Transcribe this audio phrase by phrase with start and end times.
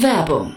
[0.00, 0.56] Werbung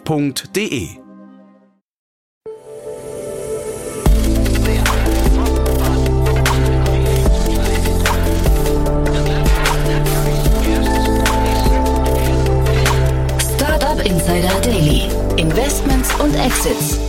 [0.05, 0.97] www.ftf.de
[13.55, 15.07] Startup Insider Daily.
[15.37, 16.99] Investments und Exits.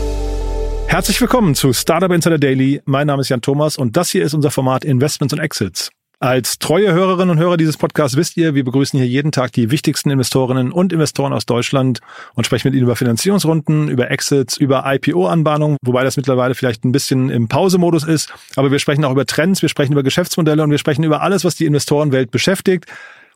[0.87, 2.83] Herzlich willkommen zu Startup Insider Daily.
[2.85, 5.91] Mein Name ist Jan Thomas und das hier ist unser Format Investments und Exits.
[6.23, 9.73] Als treue Hörerinnen und Hörer dieses Podcasts wisst ihr, wir begrüßen hier jeden Tag die
[9.73, 11.99] wichtigsten Investorinnen und Investoren aus Deutschland
[12.35, 16.93] und sprechen mit ihnen über Finanzierungsrunden, über Exits, über IPO-Anbahnung, wobei das mittlerweile vielleicht ein
[16.93, 18.33] bisschen im Pausemodus ist.
[18.55, 21.45] Aber wir sprechen auch über Trends, wir sprechen über Geschäftsmodelle und wir sprechen über alles,
[21.45, 22.87] was die Investorenwelt beschäftigt.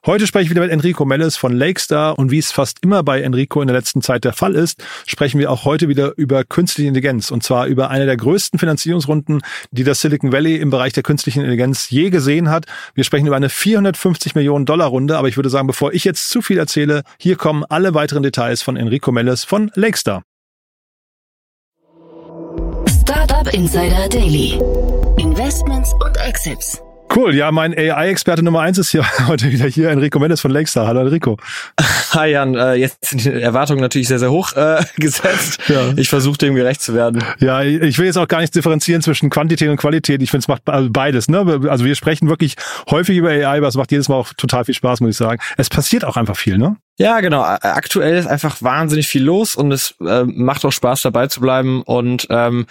[0.05, 3.23] Heute spreche ich wieder mit Enrico Melles von Lakestar und wie es fast immer bei
[3.23, 6.89] Enrico in der letzten Zeit der Fall ist, sprechen wir auch heute wieder über künstliche
[6.89, 11.03] Intelligenz und zwar über eine der größten Finanzierungsrunden, die das Silicon Valley im Bereich der
[11.03, 12.67] künstlichen Intelligenz je gesehen hat.
[12.95, 16.29] Wir sprechen über eine 450 Millionen Dollar Runde, aber ich würde sagen, bevor ich jetzt
[16.29, 20.23] zu viel erzähle, hier kommen alle weiteren Details von Enrico Melles von Lakestar.
[23.01, 24.61] Startup Insider Daily.
[25.19, 26.81] Investments und Exits.
[27.15, 30.87] Cool, ja, mein AI-Experte Nummer eins ist hier heute wieder hier, Enrico Mendes von Lakestar.
[30.87, 31.39] Hallo Enrico.
[32.13, 35.61] Hi Jan, äh, jetzt sind die Erwartungen natürlich sehr, sehr hoch äh, gesetzt.
[35.69, 35.93] Ja.
[35.97, 37.23] Ich versuche dem gerecht zu werden.
[37.39, 40.23] Ja, ich will jetzt auch gar nicht differenzieren zwischen Quantität und Qualität.
[40.23, 40.63] Ich finde, es macht
[40.93, 41.29] beides.
[41.29, 41.61] Ne?
[41.69, 42.57] Also wir sprechen wirklich
[42.91, 45.41] häufig über AI, aber es macht jedes Mal auch total viel Spaß, muss ich sagen.
[45.57, 46.77] Es passiert auch einfach viel, ne?
[46.99, 47.43] Ja, genau.
[47.43, 51.83] Aktuell ist einfach wahnsinnig viel los und es äh, macht auch Spaß dabei zu bleiben
[51.83, 52.67] und ähm,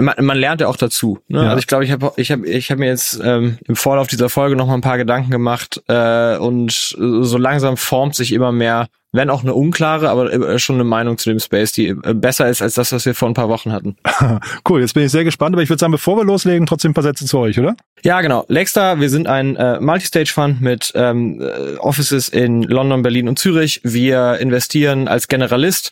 [0.00, 1.18] man, man lernt ja auch dazu.
[1.28, 1.42] Ne?
[1.42, 1.48] Ja.
[1.48, 4.28] Also ich glaube, ich habe ich hab, ich hab mir jetzt ähm, im Vorlauf dieser
[4.28, 8.88] Folge noch mal ein paar Gedanken gemacht äh, und so langsam formt sich immer mehr
[9.10, 12.48] wenn auch eine unklare, aber äh, schon eine Meinung zu dem Space, die äh, besser
[12.48, 13.96] ist als das, was wir vor ein paar Wochen hatten.
[14.68, 16.94] cool, jetzt bin ich sehr gespannt, aber ich würde sagen, bevor wir loslegen, trotzdem ein
[16.94, 17.74] paar Sätze zu euch, oder?
[18.02, 18.44] Ja, genau.
[18.48, 23.80] Lexstar, wir sind ein äh, Multistage-Fund mit ähm, äh, Offices in London, Berlin und Zürich.
[23.82, 25.90] Wir investieren als Generalist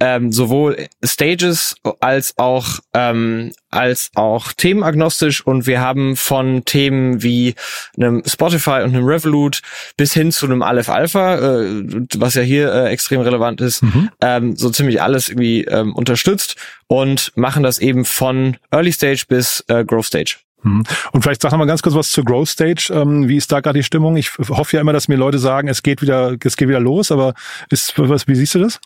[0.00, 7.54] ähm, sowohl Stages als auch ähm, als auch themenagnostisch und wir haben von Themen wie
[7.96, 9.60] einem Spotify und einem Revolut
[9.96, 11.84] bis hin zu einem Aleph Alpha, äh,
[12.16, 14.10] was ja hier äh, extrem relevant ist, mhm.
[14.22, 19.64] ähm, so ziemlich alles irgendwie ähm, unterstützt und machen das eben von Early Stage bis
[19.68, 20.36] äh, Growth Stage.
[20.62, 20.82] Mhm.
[21.12, 22.90] Und vielleicht sag noch mal ganz kurz was zur Growth Stage.
[22.92, 24.16] Ähm, wie ist da gerade die Stimmung?
[24.16, 27.12] Ich hoffe ja immer, dass mir Leute sagen, es geht wieder, es geht wieder los,
[27.12, 27.34] aber
[27.70, 28.80] ist, was, wie siehst du das?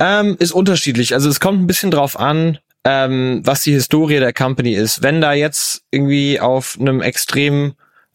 [0.00, 1.14] Ähm, ist unterschiedlich.
[1.14, 5.02] Also es kommt ein bisschen drauf an, ähm, was die Historie der Company ist.
[5.02, 7.74] Wenn da jetzt irgendwie auf einem extrem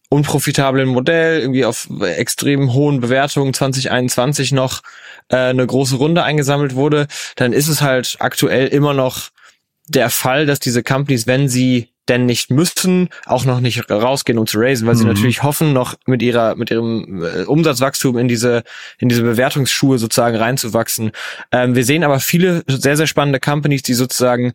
[0.09, 4.81] unprofitablen Modell, irgendwie auf extrem hohen Bewertungen 2021 noch
[5.29, 9.29] äh, eine große Runde eingesammelt wurde, dann ist es halt aktuell immer noch
[9.88, 14.47] der Fall, dass diese Companies, wenn sie denn nicht müssten, auch noch nicht rausgehen, um
[14.47, 14.99] zu raisen, weil mhm.
[14.99, 18.63] sie natürlich hoffen, noch mit ihrer, mit ihrem äh, Umsatzwachstum in diese,
[18.99, 21.11] in diese Bewertungsschuhe sozusagen reinzuwachsen.
[21.51, 24.53] Ähm, wir sehen aber viele sehr, sehr spannende Companies, die sozusagen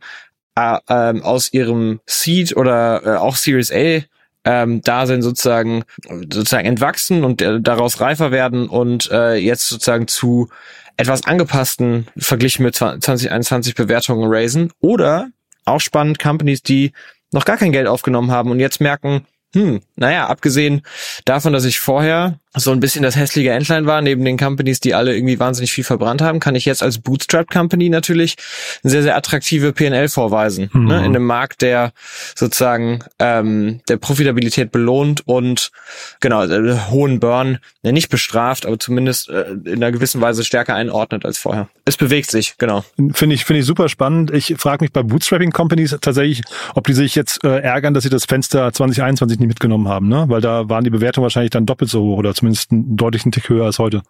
[0.56, 4.02] äh, äh, aus ihrem Seed oder äh, auch Series A
[4.44, 10.08] ähm, da sind sozusagen sozusagen entwachsen und äh, daraus reifer werden und äh, jetzt sozusagen
[10.08, 10.48] zu
[10.96, 15.28] etwas angepassten verglichen mit 2021 Bewertungen raisen oder
[15.66, 16.92] auch spannend Companies, die
[17.32, 20.82] noch gar kein Geld aufgenommen haben und jetzt merken, hm, naja, abgesehen
[21.24, 24.94] davon, dass ich vorher so ein bisschen das hässliche Entlein war, neben den Companies, die
[24.94, 28.34] alle irgendwie wahnsinnig viel verbrannt haben, kann ich jetzt als Bootstrap Company natürlich
[28.82, 30.68] eine sehr, sehr attraktive PNL vorweisen.
[30.72, 30.86] Mhm.
[30.86, 31.92] Ne, in einem Markt, der
[32.34, 35.70] sozusagen ähm, der Profitabilität belohnt und
[36.18, 40.74] genau, äh, hohen Burn ja, nicht bestraft, aber zumindest äh, in einer gewissen Weise stärker
[40.74, 41.68] einordnet als vorher.
[41.84, 42.84] Es bewegt sich, genau.
[43.12, 44.32] Finde ich, finde ich super spannend.
[44.32, 46.42] Ich frage mich bei Bootstrapping Companies tatsächlich,
[46.74, 50.26] ob die sich jetzt äh, ärgern, dass sie das Fenster 2021 nicht mitgenommen haben, ne?
[50.28, 53.48] Weil da waren die Bewertungen wahrscheinlich dann doppelt so hoch oder zumindest einen deutlichen Tick
[53.48, 54.02] höher als heute.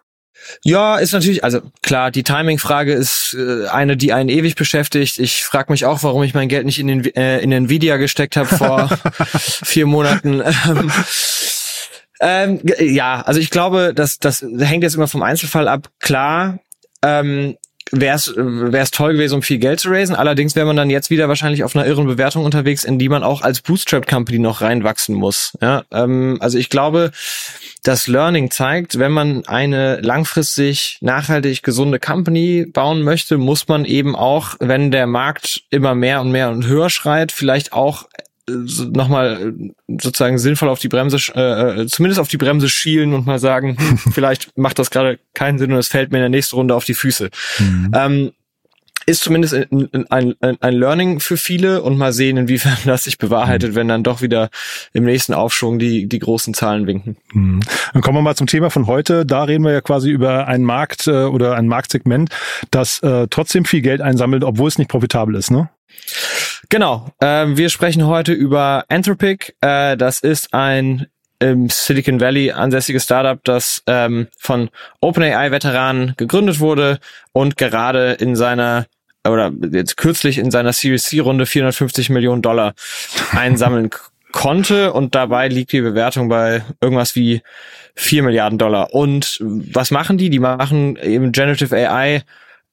[0.63, 5.19] Ja, ist natürlich, also klar, die Timing-Frage ist äh, eine, die einen ewig beschäftigt.
[5.19, 8.37] Ich frage mich auch, warum ich mein Geld nicht in den äh, in Nvidia gesteckt
[8.37, 8.89] habe vor
[9.37, 10.41] vier Monaten.
[10.41, 10.91] Ähm,
[12.21, 15.89] ähm, ja, also ich glaube, das, das hängt jetzt immer vom Einzelfall ab.
[15.99, 16.59] Klar,
[17.03, 17.57] ähm,
[17.91, 20.15] wäre es es toll gewesen, um viel Geld zu raisen.
[20.15, 23.23] Allerdings wäre man dann jetzt wieder wahrscheinlich auf einer irren Bewertung unterwegs, in die man
[23.23, 25.53] auch als Bootstrap Company noch reinwachsen muss.
[25.61, 27.11] Ja, ähm, also ich glaube,
[27.83, 34.15] das Learning zeigt, wenn man eine langfristig nachhaltig gesunde Company bauen möchte, muss man eben
[34.15, 38.23] auch, wenn der Markt immer mehr und mehr und höher schreit, vielleicht auch äh,
[38.91, 43.25] nochmal äh, sozusagen sinnvoll auf die Bremse, äh, äh, zumindest auf die Bremse schielen und
[43.25, 46.29] mal sagen, hm, vielleicht macht das gerade keinen Sinn und es fällt mir in der
[46.29, 47.29] nächsten Runde auf die Füße.
[47.59, 47.91] Mhm.
[47.93, 48.31] Ähm,
[49.05, 53.71] ist zumindest ein, ein, ein Learning für viele und mal sehen, inwiefern das sich bewahrheitet,
[53.71, 53.75] mhm.
[53.75, 54.49] wenn dann doch wieder
[54.93, 57.17] im nächsten Aufschwung die, die großen Zahlen winken.
[57.33, 57.61] Mhm.
[57.93, 59.25] Dann kommen wir mal zum Thema von heute.
[59.25, 62.29] Da reden wir ja quasi über einen Markt äh, oder ein Marktsegment,
[62.69, 65.69] das äh, trotzdem viel Geld einsammelt, obwohl es nicht profitabel ist, ne?
[66.71, 67.05] Genau.
[67.19, 69.53] Äh, wir sprechen heute über Anthropic.
[69.59, 71.07] Äh, das ist ein
[71.39, 74.69] im Silicon Valley ansässiges Startup, das ähm, von
[75.01, 76.99] OpenAI-Veteranen gegründet wurde
[77.33, 78.85] und gerade in seiner
[79.27, 82.73] oder jetzt kürzlich in seiner Series C-Runde 450 Millionen Dollar
[83.31, 83.89] einsammeln
[84.31, 87.41] konnte und dabei liegt die Bewertung bei irgendwas wie
[87.95, 88.93] 4 Milliarden Dollar.
[88.93, 90.29] Und was machen die?
[90.29, 92.23] Die machen eben Generative AI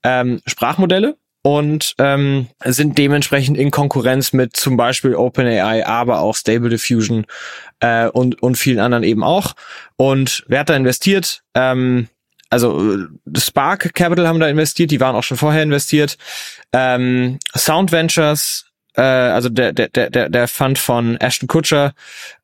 [0.05, 6.69] ähm, Sprachmodelle und ähm, sind dementsprechend in Konkurrenz mit zum Beispiel OpenAI, aber auch Stable
[6.69, 7.27] Diffusion
[7.81, 9.55] äh, und, und vielen anderen eben auch.
[9.97, 11.43] Und wer hat da investiert?
[11.55, 12.09] Ähm,
[12.51, 13.07] also äh,
[13.37, 16.17] Spark Capital haben da investiert, die waren auch schon vorher investiert.
[16.73, 21.93] Ähm, Sound Ventures, äh, also der, der, der, der Fund von Ashton Kutcher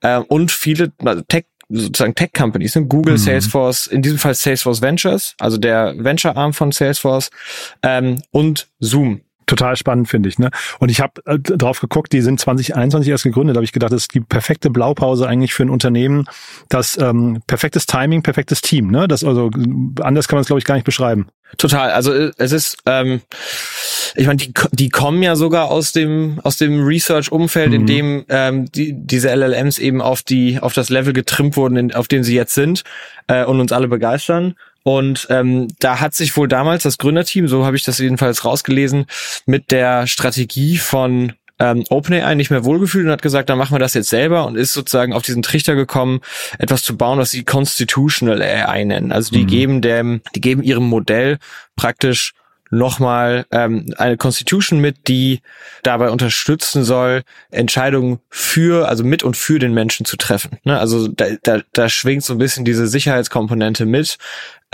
[0.03, 2.87] äh, und viele also Tech sozusagen Tech-Companies, ne?
[2.87, 3.19] Google, mhm.
[3.19, 7.31] Salesforce, in diesem Fall Salesforce Ventures, also der Venture-Arm von Salesforce
[7.83, 9.23] ähm, und Zoom.
[9.47, 10.39] Total spannend, finde ich.
[10.39, 10.51] Ne?
[10.79, 14.03] Und ich habe äh, drauf geguckt, die sind 2021 erst gegründet, habe ich gedacht, das
[14.03, 16.27] ist die perfekte Blaupause eigentlich für ein Unternehmen,
[16.69, 18.91] das ähm, perfektes Timing, perfektes Team.
[18.91, 19.09] Ne?
[19.09, 19.51] Das also
[20.01, 21.29] anders kann man es, glaube ich, gar nicht beschreiben.
[21.59, 21.91] Total.
[21.91, 23.21] Also äh, es ist ähm,
[24.17, 27.75] ich meine, die, die kommen ja sogar aus dem aus dem Research-Umfeld, mhm.
[27.75, 31.95] in dem ähm, die, diese LLMs eben auf die auf das Level getrimmt wurden, in,
[31.95, 32.85] auf dem sie jetzt sind
[33.27, 34.55] äh, und uns alle begeistern.
[34.85, 39.07] Und ähm, da hat sich wohl damals das Gründerteam, so habe ich das jedenfalls rausgelesen,
[39.47, 43.79] mit der Strategie von ähm, OpenAI nicht mehr wohlgefühlt und hat gesagt, dann machen wir
[43.79, 46.21] das jetzt selber und ist sozusagen auf diesen Trichter gekommen,
[46.59, 49.11] etwas zu bauen, was sie Constitutional AI nennen.
[49.11, 49.49] Also die mhm.
[49.49, 51.39] geben dem, die geben ihrem Modell
[51.77, 52.35] praktisch
[52.71, 55.41] nochmal ähm, eine Constitution mit, die
[55.83, 60.59] dabei unterstützen soll, Entscheidungen für, also mit und für den Menschen zu treffen.
[60.65, 60.79] Ne?
[60.79, 64.19] Also da, da, da schwingt so ein bisschen diese Sicherheitskomponente mit,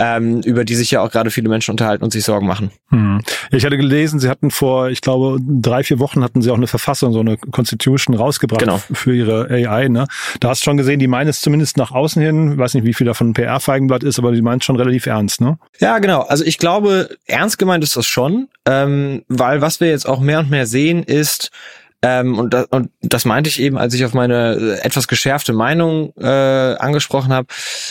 [0.01, 2.71] ähm, über die sich ja auch gerade viele Menschen unterhalten und sich Sorgen machen.
[2.89, 3.21] Hm.
[3.51, 6.65] Ich hatte gelesen, sie hatten vor, ich glaube, drei, vier Wochen hatten sie auch eine
[6.65, 8.81] Verfassung, so eine Constitution rausgebracht genau.
[8.91, 9.89] für ihre AI.
[9.89, 10.07] Ne?
[10.39, 12.95] Da hast du schon gesehen, die meinen es zumindest nach außen hin, weiß nicht, wie
[12.95, 15.59] viel davon PR-Feigenblatt ist, aber die meinen es schon relativ ernst, ne?
[15.79, 16.21] Ja, genau.
[16.21, 20.39] Also ich glaube, ernst gemeint ist das schon, ähm, weil was wir jetzt auch mehr
[20.39, 21.51] und mehr sehen, ist,
[22.03, 25.53] ähm, und, das, und das meinte ich eben, als ich auf meine äh, etwas geschärfte
[25.53, 27.47] Meinung äh, angesprochen habe,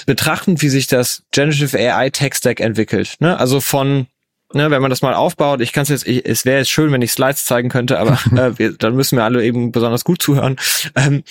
[0.06, 3.16] betrachtend, wie sich das Generative AI Tech Stack entwickelt.
[3.20, 3.38] Ne?
[3.38, 4.06] Also von
[4.52, 6.90] Ne, wenn man das mal aufbaut, ich kann es jetzt, ich, es wäre jetzt schön,
[6.90, 10.20] wenn ich Slides zeigen könnte, aber äh, wir, dann müssen wir alle eben besonders gut
[10.20, 10.56] zuhören.
[10.96, 11.22] Ähm,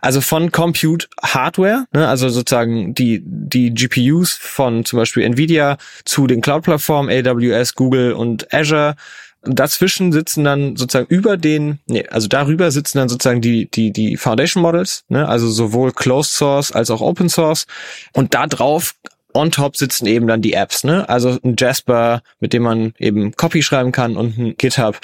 [0.00, 6.28] also von Compute Hardware, ne, also sozusagen die die GPUs von zum Beispiel Nvidia zu
[6.28, 8.94] den Cloud-Plattformen AWS, Google und Azure
[9.42, 14.16] dazwischen sitzen dann sozusagen über den, nee, also darüber sitzen dann sozusagen die, die, die
[14.16, 17.66] Foundation Models, ne, also sowohl Closed Source als auch Open Source.
[18.12, 18.94] Und da drauf
[19.32, 21.08] on top sitzen eben dann die Apps, ne?
[21.08, 24.98] Also ein Jasper, mit dem man eben Copy schreiben kann und ein GitHub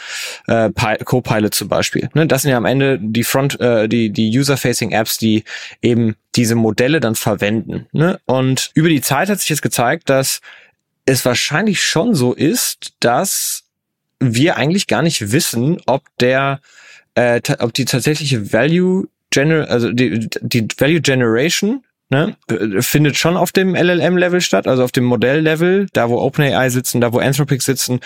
[0.46, 0.70] äh,
[1.04, 2.08] Copilot zum Beispiel.
[2.14, 2.26] Ne?
[2.26, 5.44] Das sind ja am Ende die Front, äh, die die User-facing Apps, die
[5.82, 7.86] eben diese Modelle dann verwenden.
[7.92, 8.18] Ne?
[8.26, 10.40] Und über die Zeit hat sich jetzt gezeigt, dass
[11.04, 13.65] es wahrscheinlich schon so ist, dass
[14.20, 16.60] wir eigentlich gar nicht wissen, ob der,
[17.14, 23.36] äh, ob die tatsächliche Value Gener also die, die Value Generation ne, äh, findet schon
[23.36, 27.62] auf dem LLM-Level statt, also auf dem Modell-Level, da wo OpenAI sitzen, da wo Anthropic
[27.62, 28.00] sitzen.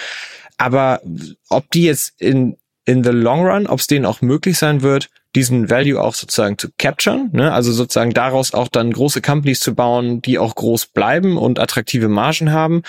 [0.56, 1.00] Aber
[1.48, 5.10] ob die jetzt in in the long run, ob es denen auch möglich sein wird,
[5.36, 7.52] diesen Value auch sozusagen zu capturen, ne?
[7.52, 12.08] also sozusagen daraus auch dann große Companies zu bauen, die auch groß bleiben und attraktive
[12.08, 12.82] Margen haben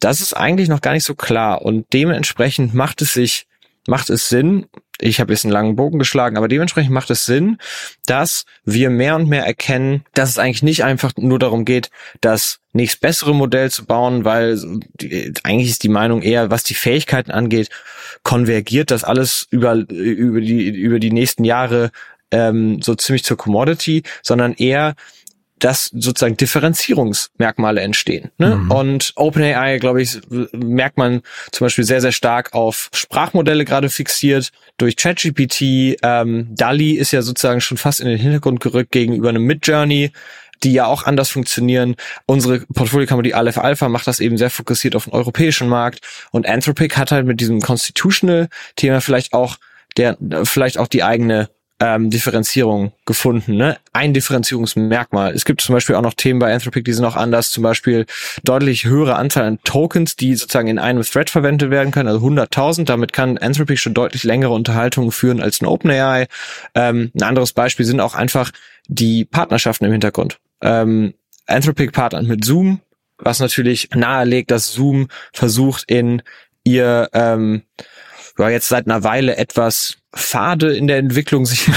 [0.00, 3.46] das ist eigentlich noch gar nicht so klar und dementsprechend macht es sich,
[3.86, 4.66] macht es Sinn,
[5.00, 7.58] ich habe jetzt einen langen Bogen geschlagen, aber dementsprechend macht es Sinn,
[8.06, 11.90] dass wir mehr und mehr erkennen, dass es eigentlich nicht einfach nur darum geht,
[12.20, 14.58] das nächst bessere Modell zu bauen, weil
[15.00, 17.70] die, eigentlich ist die Meinung eher, was die Fähigkeiten angeht,
[18.24, 21.90] konvergiert das alles über, über, die, über die nächsten Jahre
[22.30, 24.94] ähm, so ziemlich zur Commodity, sondern eher
[25.58, 28.30] dass sozusagen Differenzierungsmerkmale entstehen.
[28.38, 28.56] Ne?
[28.56, 28.70] Mhm.
[28.70, 30.20] Und OpenAI, glaube ich,
[30.52, 31.22] merkt man
[31.52, 35.98] zum Beispiel sehr, sehr stark auf Sprachmodelle gerade fixiert durch ChatGPT.
[36.02, 40.12] Ähm, DALI ist ja sozusagen schon fast in den Hintergrund gerückt gegenüber einem Midjourney
[40.64, 41.94] die ja auch anders funktionieren.
[42.26, 46.00] Unsere Portfolio-Company Aleph Alpha macht das eben sehr fokussiert auf den europäischen Markt
[46.32, 49.58] und Anthropic hat halt mit diesem Constitutional-Thema vielleicht auch
[49.96, 51.48] der vielleicht auch die eigene
[51.80, 53.78] ähm, Differenzierung gefunden, ne?
[53.92, 55.32] Ein Differenzierungsmerkmal.
[55.32, 58.06] Es gibt zum Beispiel auch noch Themen bei Anthropic, die sind auch anders, zum Beispiel
[58.42, 62.84] deutlich höhere Anzahl an Tokens, die sozusagen in einem Thread verwendet werden können, also 100.000.
[62.84, 66.26] Damit kann Anthropic schon deutlich längere Unterhaltungen führen als ein OpenAI.
[66.74, 68.50] Ähm, ein anderes Beispiel sind auch einfach
[68.88, 70.38] die Partnerschaften im Hintergrund.
[70.60, 71.14] Ähm,
[71.46, 72.80] Anthropic partnert mit Zoom,
[73.18, 76.22] was natürlich nahelegt, dass Zoom versucht in
[76.64, 77.62] ihr ähm,
[78.38, 81.68] ja, jetzt seit einer Weile etwas fade in der Entwicklung sich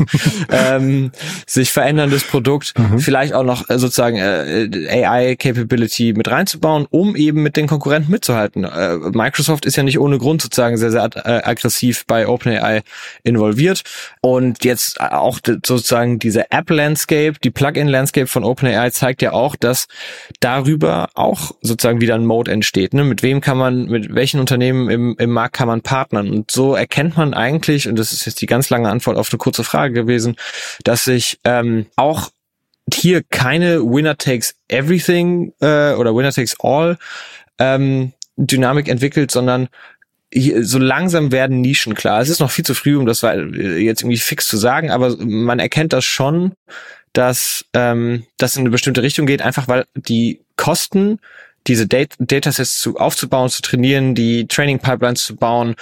[0.48, 1.10] ähm,
[1.46, 3.00] sich veränderndes Produkt mhm.
[3.00, 8.12] vielleicht auch noch äh, sozusagen äh, AI Capability mit reinzubauen, um eben mit den Konkurrenten
[8.12, 8.62] mitzuhalten.
[8.64, 12.82] Äh, Microsoft ist ja nicht ohne Grund sozusagen sehr sehr äh, aggressiv bei OpenAI
[13.24, 13.82] involviert
[14.20, 19.56] und jetzt auch sozusagen diese App Landscape, die Plugin Landscape von OpenAI zeigt ja auch,
[19.56, 19.88] dass
[20.38, 22.94] darüber auch sozusagen wieder ein Mode entsteht.
[22.94, 23.02] Ne?
[23.02, 26.74] Mit wem kann man, mit welchen Unternehmen im, im Markt kann man partnern und so
[26.74, 29.64] erkennt man eigentlich wichtig, und das ist jetzt die ganz lange Antwort auf eine kurze
[29.64, 30.36] Frage gewesen,
[30.84, 32.30] dass sich ähm, auch
[32.92, 36.98] hier keine Winner takes everything äh, oder Winner takes all
[37.58, 39.68] ähm, Dynamik entwickelt, sondern
[40.32, 42.20] so langsam werden Nischen klar.
[42.20, 45.58] Es ist noch viel zu früh, um das jetzt irgendwie fix zu sagen, aber man
[45.58, 46.52] erkennt das schon,
[47.12, 51.18] dass ähm, das in eine bestimmte Richtung geht, einfach weil die Kosten
[51.66, 55.74] diese Dat Datasets zu, aufzubauen, zu trainieren, die Training Pipelines zu bauen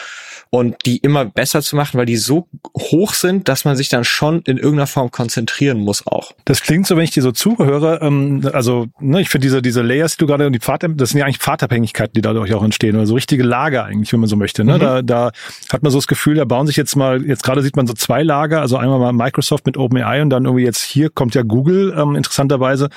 [0.51, 4.05] und die immer besser zu machen, weil die so hoch sind, dass man sich dann
[4.05, 6.33] schon in irgendeiner Form konzentrieren muss auch.
[6.45, 9.83] Das klingt so, wenn ich dir so zuhöre, ähm, also ne, ich finde diese diese
[9.83, 12.63] Layers, die du gerade und die Pfad, das sind ja eigentlich Pfadabhängigkeiten, die dadurch auch
[12.63, 14.65] entstehen oder so richtige Lager eigentlich, wenn man so möchte.
[14.65, 14.77] Ne?
[14.77, 14.81] Mhm.
[14.81, 15.31] Da, da
[15.73, 17.95] hat man so das Gefühl, da bauen sich jetzt mal, jetzt gerade sieht man so
[17.95, 21.43] zwei Lager, also einmal mal Microsoft mit OpenAI und dann irgendwie jetzt hier kommt ja
[21.43, 22.89] Google ähm, interessanterweise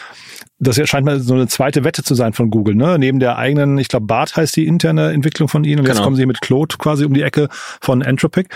[0.61, 2.97] das scheint mal so eine zweite Wette zu sein von Google, ne?
[2.99, 5.95] Neben der eigenen, ich glaube, BART heißt die interne Entwicklung von ihnen und genau.
[5.95, 7.49] jetzt kommen sie mit Claude quasi um die Ecke
[7.81, 8.47] von Anthropic.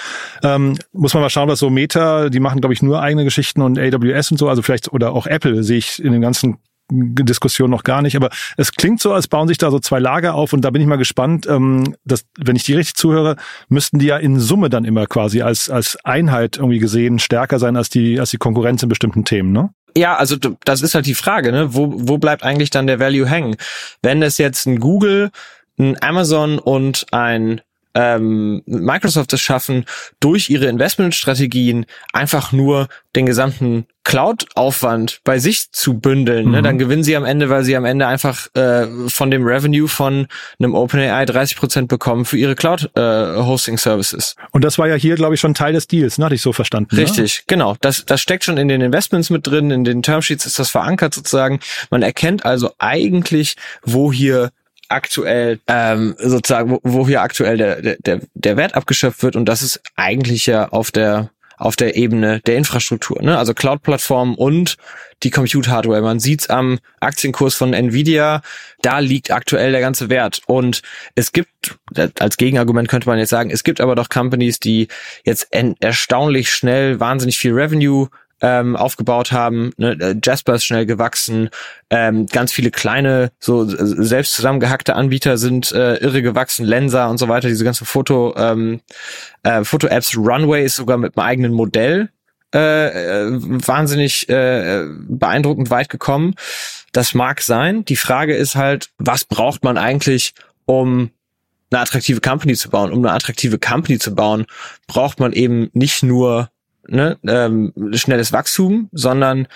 [0.44, 3.62] Ähm, muss man mal schauen, was so Meta, die machen, glaube ich, nur eigene Geschichten
[3.62, 6.58] und AWS und so, also vielleicht, oder auch Apple sehe ich in den ganzen
[6.92, 10.36] Diskussion noch gar nicht, aber es klingt so, als bauen sich da so zwei Lager
[10.36, 13.98] auf und da bin ich mal gespannt, ähm, dass, wenn ich die richtig zuhöre, müssten
[13.98, 17.90] die ja in Summe dann immer quasi als, als Einheit irgendwie gesehen stärker sein als
[17.90, 19.72] die, als die Konkurrenz in bestimmten Themen, ne?
[19.98, 20.36] Ja, also
[20.66, 21.74] das ist halt die Frage, ne?
[21.74, 23.56] Wo, wo bleibt eigentlich dann der Value hängen?
[24.02, 25.32] Wenn es jetzt ein Google,
[25.80, 27.62] ein Amazon und ein
[27.96, 29.86] ähm, Microsoft es schaffen,
[30.20, 36.52] durch ihre Investmentstrategien einfach nur den gesamten Cloud-Aufwand bei sich zu bündeln, mhm.
[36.52, 39.88] ne, dann gewinnen sie am Ende, weil sie am Ende einfach äh, von dem Revenue
[39.88, 40.28] von
[40.60, 44.36] einem OpenAI 30 Prozent bekommen für ihre Cloud-Hosting-Services.
[44.38, 46.25] Äh, Und das war ja hier, glaube ich, schon Teil des Deals, ne?
[46.25, 46.96] hatte ich so verstanden.
[46.96, 47.02] Ne?
[47.02, 47.44] Richtig, ne?
[47.48, 47.75] genau.
[47.82, 51.16] Das, das steckt schon in den Investments mit drin, in den Termsheets ist das verankert
[51.16, 51.60] sozusagen.
[51.90, 54.52] Man erkennt also eigentlich, wo hier
[54.89, 59.62] aktuell ähm, sozusagen, wo, wo hier aktuell der, der, der Wert abgeschöpft wird und das
[59.62, 63.38] ist eigentlich ja auf der auf der Ebene der Infrastruktur, ne?
[63.38, 64.75] also Cloud-Plattformen und
[65.24, 66.01] die Compute-Hardware.
[66.01, 68.42] Man sieht's am Aktienkurs von Nvidia,
[68.82, 70.42] da liegt aktuell der ganze Wert.
[70.48, 70.82] Und
[71.15, 71.77] es gibt,
[72.20, 74.88] als Gegenargument könnte man jetzt sagen, es gibt aber doch Companies, die
[75.24, 75.48] jetzt
[75.80, 78.10] erstaunlich schnell wahnsinnig viel Revenue
[78.42, 79.72] ähm, aufgebaut haben.
[79.77, 79.98] Ne?
[80.00, 81.50] Äh, Jasper ist schnell gewachsen.
[81.89, 86.65] Ähm, ganz viele kleine, so selbst zusammengehackte Anbieter sind äh, irre gewachsen.
[86.65, 88.82] Lensa und so weiter, diese ganzen Foto, ähm,
[89.44, 90.18] äh, Foto-Apps.
[90.18, 92.10] Runway ist sogar mit einem eigenen Modell
[92.54, 93.32] äh, äh,
[93.68, 96.36] wahnsinnig äh, beeindruckend weit gekommen.
[96.94, 97.84] Das mag sein.
[97.84, 100.34] Die Frage ist halt, was braucht man eigentlich,
[100.65, 101.12] um
[101.70, 102.94] eine attraktive Company zu bauen?
[102.94, 104.46] Um eine attraktive Company zu bauen,
[104.88, 106.50] braucht man eben nicht nur
[106.88, 109.48] ne, ähm, schnelles Wachstum, sondern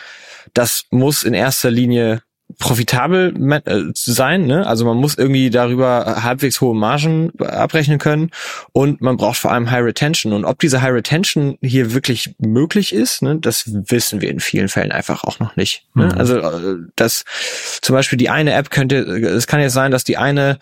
[0.54, 2.22] das muss in erster Linie
[2.58, 3.34] profitabel
[3.66, 4.66] äh, sein, ne?
[4.66, 8.32] Also man muss irgendwie darüber halbwegs hohe Margen abrechnen können
[8.72, 10.34] und man braucht vor allem High Retention.
[10.34, 14.68] Und ob diese High Retention hier wirklich möglich ist, ne, das wissen wir in vielen
[14.68, 15.86] Fällen einfach auch noch nicht.
[15.94, 16.06] Ne?
[16.06, 16.12] Mhm.
[16.14, 17.24] Also äh, das
[17.82, 20.58] zum Beispiel die eine App könnte, es kann jetzt sein, dass die eine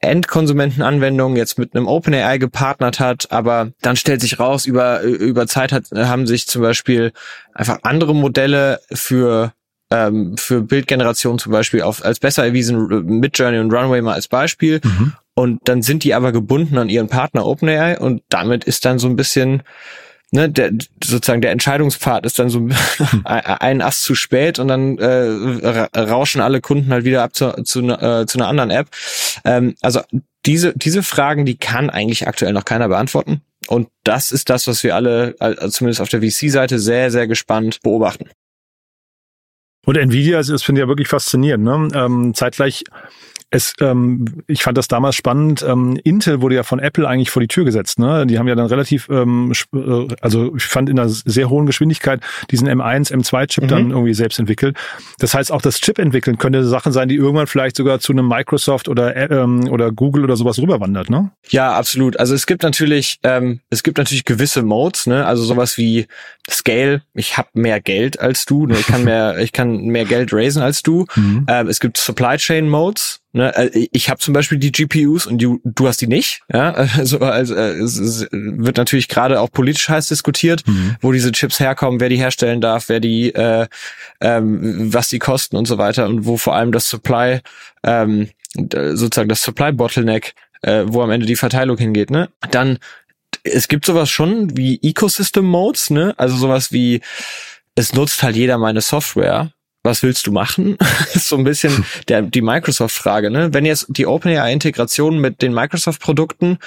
[0.00, 5.72] Endkonsumentenanwendung jetzt mit einem OpenAI gepartnert hat, aber dann stellt sich raus, über, über Zeit
[5.72, 7.12] hat, haben sich zum Beispiel
[7.54, 9.52] einfach andere Modelle für
[9.90, 12.88] ähm, für Bildgeneration zum Beispiel auf, als besser erwiesen,
[13.20, 14.80] Midjourney und Runway mal als Beispiel.
[14.84, 15.14] Mhm.
[15.34, 19.06] Und dann sind die aber gebunden an ihren Partner OpenAI und damit ist dann so
[19.06, 19.62] ein bisschen
[20.30, 22.68] ne, der, sozusagen der Entscheidungspfad ist dann so
[23.24, 27.80] ein Ast zu spät und dann äh, rauschen alle Kunden halt wieder ab zu, zu,
[27.80, 28.88] äh, zu einer anderen App.
[29.44, 30.00] Ähm, also
[30.46, 33.42] diese, diese Fragen, die kann eigentlich aktuell noch keiner beantworten.
[33.66, 37.80] Und das ist das, was wir alle, also zumindest auf der VC-Seite, sehr, sehr gespannt
[37.82, 38.30] beobachten.
[39.84, 41.64] Und Nvidia, das finde ich ja wirklich faszinierend.
[41.64, 41.88] Ne?
[41.94, 42.84] Ähm, zeitgleich
[43.50, 45.64] es, ähm, ich fand das damals spannend.
[45.66, 47.98] Ähm, Intel wurde ja von Apple eigentlich vor die Tür gesetzt.
[47.98, 48.26] Ne?
[48.26, 52.20] Die haben ja dann relativ, ähm, äh, also ich fand in einer sehr hohen Geschwindigkeit
[52.50, 53.68] diesen M1, M2-Chip mhm.
[53.68, 54.76] dann irgendwie selbst entwickelt.
[55.18, 58.28] Das heißt, auch das Chip entwickeln könnte Sachen sein, die irgendwann vielleicht sogar zu einem
[58.28, 61.30] Microsoft oder ähm, oder Google oder sowas rüberwandert, ne?
[61.48, 62.18] Ja, absolut.
[62.18, 65.24] Also es gibt natürlich, ähm, es gibt natürlich gewisse Modes, ne?
[65.24, 66.06] Also sowas wie
[66.50, 67.02] Scale.
[67.14, 68.66] Ich habe mehr Geld als du.
[68.66, 68.76] Ne?
[68.78, 71.06] Ich kann mehr, ich kann mehr Geld raisen als du.
[71.18, 71.46] Mhm.
[71.48, 73.20] Ähm, es gibt Supply Chain Modes.
[73.32, 76.42] Ne, äh, ich habe zum Beispiel die GPUs und du, du hast die nicht.
[76.52, 80.96] Ja, also, also äh, es wird natürlich gerade auch politisch heiß diskutiert, mhm.
[81.00, 83.66] wo diese Chips herkommen, wer die herstellen darf, wer die, äh,
[84.20, 87.40] ähm, was die kosten und so weiter und wo vor allem das Supply,
[87.82, 92.10] ähm, sozusagen das Supply Bottleneck, äh, wo am Ende die Verteilung hingeht.
[92.10, 92.78] Ne, dann
[93.44, 97.02] es gibt sowas schon wie Ecosystem Modes, ne, also sowas wie
[97.74, 99.52] es nutzt halt jeder meine Software
[99.88, 100.76] was willst du machen?
[101.14, 103.30] ist so ein bisschen der, die Microsoft-Frage.
[103.30, 103.54] Ne?
[103.54, 106.58] Wenn jetzt die OpenAI-Integration mit den Microsoft-Produkten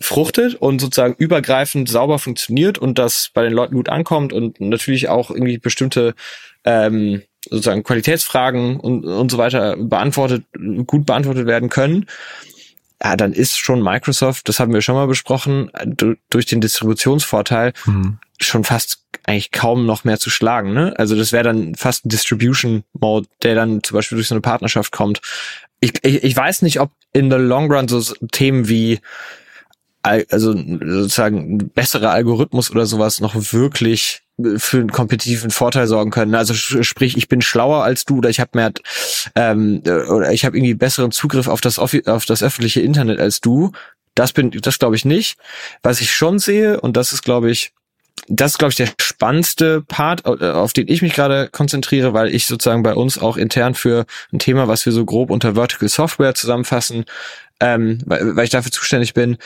[0.00, 5.08] fruchtet und sozusagen übergreifend sauber funktioniert und das bei den Leuten gut ankommt und natürlich
[5.08, 6.14] auch irgendwie bestimmte
[6.64, 10.44] ähm, sozusagen Qualitätsfragen und, und so weiter beantwortet,
[10.86, 12.06] gut beantwortet werden können,
[13.02, 15.70] ja, dann ist schon Microsoft, das haben wir schon mal besprochen,
[16.30, 18.18] durch den Distributionsvorteil mhm.
[18.40, 20.72] schon fast eigentlich kaum noch mehr zu schlagen.
[20.72, 20.94] Ne?
[20.98, 24.42] Also das wäre dann fast ein Distribution Mode, der dann zum Beispiel durch so eine
[24.42, 25.20] Partnerschaft kommt.
[25.80, 28.00] Ich, ich, ich weiß nicht, ob in the long run so
[28.32, 29.00] Themen wie
[30.02, 34.22] also sozusagen bessere Algorithmus oder sowas noch wirklich
[34.56, 36.34] für einen kompetitiven Vorteil sorgen können.
[36.34, 38.72] Also sprich, ich bin schlauer als du oder ich habe mehr
[39.34, 43.72] ähm, oder ich habe irgendwie besseren Zugriff auf das auf das öffentliche Internet als du.
[44.14, 45.38] Das bin das glaube ich nicht.
[45.82, 47.72] Was ich schon sehe und das ist glaube ich
[48.26, 52.34] das ist, glaube ich, der spannendste Part, äh, auf den ich mich gerade konzentriere, weil
[52.34, 55.88] ich sozusagen bei uns auch intern für ein Thema, was wir so grob unter Vertical
[55.88, 57.04] Software zusammenfassen,
[57.60, 59.38] ähm, weil, weil ich dafür zuständig bin.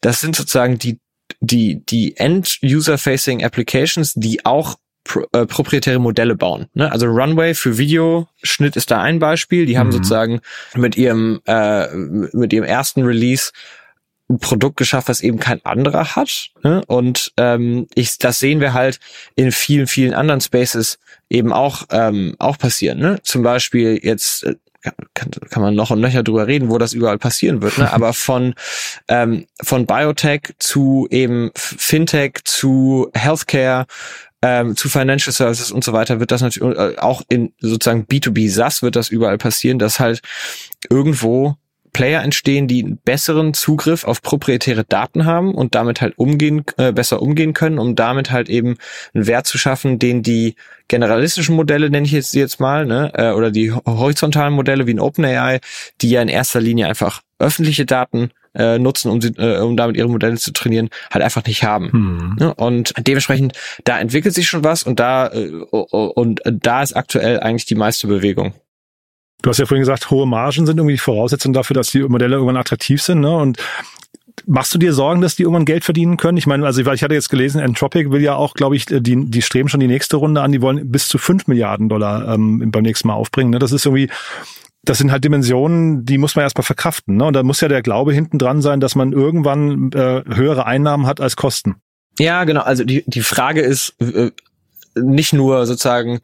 [0.00, 0.98] Das sind sozusagen die
[1.40, 6.66] die die End-User-Facing Applications, die auch pro, äh, proprietäre Modelle bauen.
[6.74, 6.90] Ne?
[6.90, 9.66] Also Runway für Videoschnitt ist da ein Beispiel.
[9.66, 9.92] Die haben mhm.
[9.92, 10.40] sozusagen
[10.74, 13.52] mit ihrem äh, mit ihrem ersten Release
[14.28, 16.50] ein Produkt geschafft, was eben kein anderer hat.
[16.62, 16.82] Ne?
[16.86, 18.98] Und ähm, ich, das sehen wir halt
[19.36, 22.98] in vielen, vielen anderen Spaces eben auch ähm, auch passieren.
[22.98, 23.20] Ne?
[23.22, 24.54] Zum Beispiel jetzt äh,
[25.14, 27.92] kann, kann man noch und nöcher drüber reden, wo das überall passieren wird, ne?
[27.92, 28.54] aber von,
[29.08, 33.86] ähm, von Biotech zu eben Fintech zu Healthcare,
[34.42, 38.50] ähm, zu Financial Services und so weiter wird das natürlich äh, auch in sozusagen B2B
[38.50, 40.20] SaaS wird das überall passieren, dass halt
[40.90, 41.56] irgendwo
[41.94, 46.92] Player entstehen, die einen besseren Zugriff auf proprietäre Daten haben und damit halt umgehen, äh,
[46.92, 48.76] besser umgehen können, um damit halt eben
[49.14, 50.56] einen Wert zu schaffen, den die
[50.88, 55.00] generalistischen Modelle, nenne ich jetzt jetzt mal, ne, äh, oder die horizontalen Modelle wie ein
[55.00, 55.60] OpenAI,
[56.02, 59.96] die ja in erster Linie einfach öffentliche Daten äh, nutzen, um, sie, äh, um damit
[59.96, 61.92] ihre Modelle zu trainieren, halt einfach nicht haben.
[61.92, 62.36] Hm.
[62.38, 62.54] Ne?
[62.54, 63.54] Und dementsprechend,
[63.84, 68.06] da entwickelt sich schon was und da äh, und da ist aktuell eigentlich die meiste
[68.06, 68.52] Bewegung.
[69.44, 72.36] Du hast ja vorhin gesagt, hohe Margen sind irgendwie die Voraussetzung dafür, dass die Modelle
[72.36, 73.20] irgendwann attraktiv sind.
[73.20, 73.36] Ne?
[73.36, 73.58] Und
[74.46, 76.36] Machst du dir Sorgen, dass die irgendwann Geld verdienen können?
[76.36, 79.42] Ich meine, also ich hatte jetzt gelesen, Entropic will ja auch, glaube ich, die, die
[79.42, 82.82] streben schon die nächste Runde an, die wollen bis zu fünf Milliarden Dollar ähm, beim
[82.82, 83.50] nächsten Mal aufbringen.
[83.50, 83.58] Ne?
[83.58, 84.10] Das ist irgendwie,
[84.82, 87.16] das sind halt Dimensionen, die muss man erstmal verkraften.
[87.16, 87.24] Ne?
[87.26, 91.06] Und da muss ja der Glaube hinten dran sein, dass man irgendwann äh, höhere Einnahmen
[91.06, 91.76] hat als Kosten.
[92.18, 92.62] Ja, genau.
[92.62, 94.30] Also die, die Frage ist, äh,
[94.94, 96.20] nicht nur sozusagen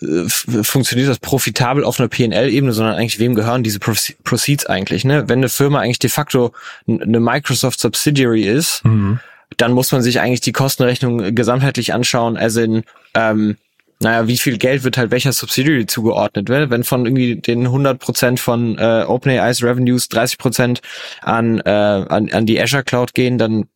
[0.00, 5.04] äh, funktioniert das profitabel auf einer PNL-Ebene, sondern eigentlich wem gehören diese Proceeds eigentlich?
[5.04, 5.28] Ne?
[5.28, 6.52] Wenn eine Firma eigentlich de facto
[6.86, 9.20] eine Microsoft Subsidiary ist, mhm.
[9.56, 12.84] dann muss man sich eigentlich die Kostenrechnung gesamtheitlich anschauen, also in
[13.14, 13.56] ähm,
[14.00, 16.48] naja, wie viel Geld wird halt welcher Subsidiary zugeordnet?
[16.48, 16.68] Ne?
[16.68, 20.80] Wenn von irgendwie den 100% von äh, OpenAI's Revenues 30%
[21.22, 23.66] an, äh, an, an die Azure Cloud gehen, dann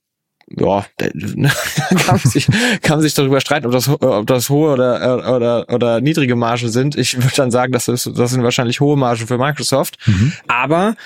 [0.56, 1.50] ja, kann
[2.06, 2.46] man sich,
[2.82, 6.68] kann man sich darüber streiten, ob das, ob das hohe oder, oder, oder niedrige Margen
[6.68, 6.96] sind.
[6.96, 9.98] Ich würde dann sagen, das, ist, das sind wahrscheinlich hohe Margen für Microsoft.
[10.06, 10.32] Mhm.
[10.46, 10.96] Aber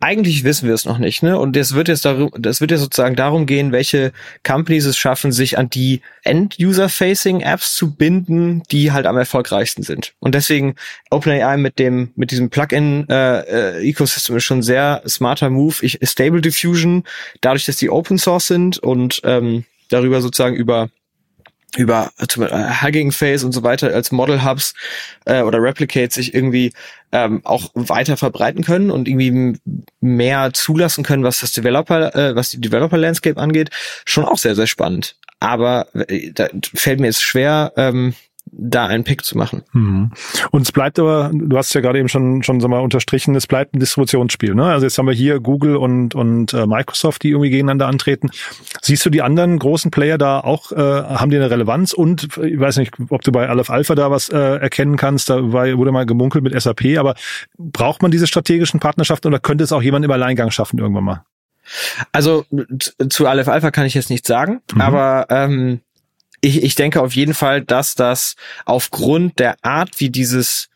[0.00, 1.38] eigentlich wissen wir es noch nicht, ne?
[1.38, 4.12] Und es wird jetzt darum, das wird jetzt sozusagen darum gehen, welche
[4.44, 10.14] Companies es schaffen, sich an die End-User-Facing Apps zu binden, die halt am erfolgreichsten sind.
[10.18, 10.74] Und deswegen
[11.10, 15.76] OpenAI mit dem mit diesem Plugin äh, äh, ist schon sehr smarter Move.
[15.82, 17.04] Ich, Stable Diffusion,
[17.40, 20.90] dadurch, dass die Open Source sind und ähm, darüber sozusagen über
[21.76, 24.74] über äh, Hugging Face und so weiter als Model Hubs
[25.24, 26.72] äh, oder Replicate sich irgendwie
[27.12, 29.58] ähm, auch weiter verbreiten können und irgendwie
[30.00, 33.70] mehr zulassen können, was das Developer, äh, was die Developer Landscape angeht,
[34.04, 35.16] schon auch sehr sehr spannend.
[35.40, 38.14] Aber äh, da fällt mir jetzt schwer, ähm,
[38.52, 39.62] da einen Pick zu machen.
[39.72, 40.12] Mhm.
[40.50, 43.34] Und es bleibt aber, du hast es ja gerade eben schon schon so mal unterstrichen,
[43.34, 44.54] es bleibt ein Distributionsspiel.
[44.54, 44.64] Ne?
[44.64, 48.30] Also jetzt haben wir hier Google und und äh, Microsoft, die irgendwie gegeneinander antreten.
[48.80, 50.72] Siehst du die anderen großen Player da auch?
[50.72, 51.92] Äh, haben die eine Relevanz?
[51.92, 55.28] Und ich weiß nicht, ob du bei Aleph Alpha da was äh, erkennen kannst.
[55.28, 56.98] Da war, wurde mal gemunkelt mit SAP.
[56.98, 57.14] Aber
[57.58, 61.24] braucht man diese strategischen Partnerschaften oder könnte es auch jemand im Alleingang schaffen irgendwann mal?
[62.12, 62.44] Also
[63.08, 64.80] zu Aleph Alpha kann ich jetzt nichts sagen, mhm.
[64.80, 65.80] aber ähm,
[66.40, 70.68] ich, ich denke auf jeden Fall, dass das aufgrund der Art, wie dieses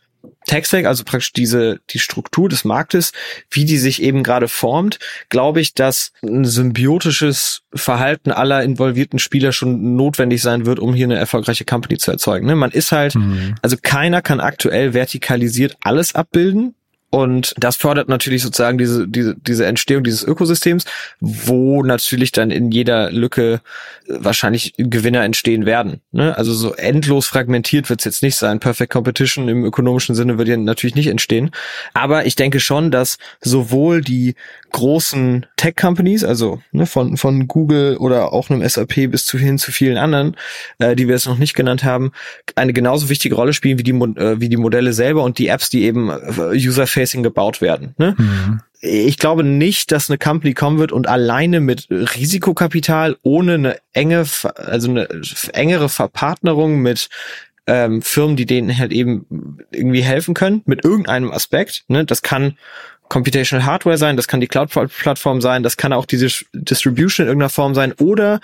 [0.47, 3.13] Tech-Stack, also praktisch diese, die Struktur des Marktes,
[3.51, 9.53] wie die sich eben gerade formt, glaube ich, dass ein symbiotisches Verhalten aller involvierten Spieler
[9.53, 12.47] schon notwendig sein wird, um hier eine erfolgreiche Company zu erzeugen.
[12.47, 12.57] Ne?
[12.57, 13.55] Man ist halt, mhm.
[13.63, 16.75] also keiner kann aktuell vertikalisiert alles abbilden.
[17.11, 20.85] Und das fördert natürlich sozusagen diese, diese, diese Entstehung dieses Ökosystems,
[21.19, 23.61] wo natürlich dann in jeder Lücke
[24.07, 26.01] äh, wahrscheinlich Gewinner entstehen werden.
[26.13, 26.37] Ne?
[26.37, 28.61] Also so endlos fragmentiert wird es jetzt nicht sein.
[28.61, 31.51] Perfect Competition im ökonomischen Sinne wird ja natürlich nicht entstehen.
[31.95, 34.37] Aber ich denke schon, dass sowohl die
[34.71, 39.73] großen Tech-Companies, also ne, von, von Google oder auch einem SAP bis zu hin zu
[39.73, 40.37] vielen anderen,
[40.79, 42.13] äh, die wir jetzt noch nicht genannt haben,
[42.55, 45.71] eine genauso wichtige Rolle spielen wie die, äh, wie die Modelle selber und die Apps,
[45.71, 46.55] die eben äh,
[47.01, 47.95] User-Facing gebaut werden.
[47.99, 48.15] Ne?
[48.17, 48.61] Mhm.
[48.81, 54.25] Ich glaube nicht, dass eine Company kommen wird und alleine mit Risikokapital ohne eine enge,
[54.55, 55.09] also eine
[55.53, 57.09] engere Verpartnerung mit
[57.67, 61.85] ähm, Firmen, die denen halt eben irgendwie helfen können, mit irgendeinem Aspekt.
[61.89, 62.07] Ne?
[62.07, 62.57] Das kann
[63.11, 67.51] Computational Hardware sein, das kann die Cloud-Plattform sein, das kann auch diese Distribution in irgendeiner
[67.51, 68.41] Form sein oder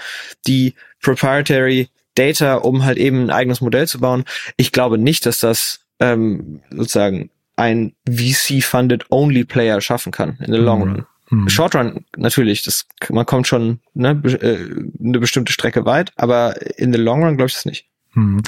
[0.47, 4.25] die Proprietary Data, um halt eben ein eigenes Modell zu bauen.
[4.57, 10.59] Ich glaube nicht, dass das ähm, sozusagen ein VC-funded Only Player schaffen kann in the
[10.59, 10.93] long mhm.
[10.93, 11.07] run.
[11.31, 11.49] Mhm.
[11.49, 14.59] Short Run natürlich, das man kommt schon ne, äh,
[15.03, 17.87] eine bestimmte Strecke weit, aber in the long run glaube ich das nicht.
[18.13, 18.43] Hm.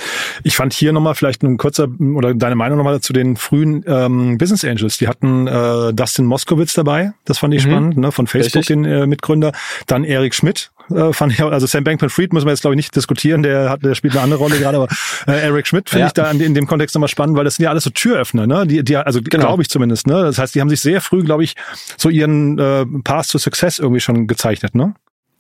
[0.45, 4.39] Ich fand hier nochmal vielleicht ein kurzer oder deine Meinung nochmal zu den frühen ähm,
[4.39, 4.97] Business Angels.
[4.97, 7.71] Die hatten äh, Dustin Moskowitz dabei, das fand ich mhm.
[7.71, 8.77] spannend, ne, von Facebook, Richtig.
[8.77, 9.53] den äh, Mitgründer.
[9.87, 12.95] Dann Erik Schmidt, äh, fand ich, also Sam Bankman-Fried müssen wir jetzt glaube ich nicht
[12.95, 14.89] diskutieren, der hat, der spielt eine andere Rolle gerade, aber
[15.27, 16.07] äh, Eric Schmidt finde ja.
[16.07, 18.47] ich da in, in, dem Kontext nochmal spannend, weil das sind ja alles so Türöffner,
[18.47, 18.67] ne?
[18.67, 19.47] Die, die also genau.
[19.47, 20.23] glaube ich zumindest, ne?
[20.23, 21.55] Das heißt, die haben sich sehr früh, glaube ich,
[21.97, 24.95] so ihren äh, Path to Success irgendwie schon gezeichnet, ne?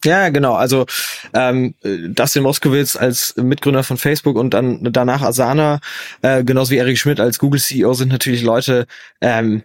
[0.04, 0.54] Ja, genau.
[0.54, 0.86] Also
[1.34, 5.80] ähm, Dustin Moskowitz als Mitgründer von Facebook und dann danach Asana,
[6.22, 8.86] äh, genauso wie Eric Schmidt als Google CEO sind natürlich Leute,
[9.20, 9.64] ähm,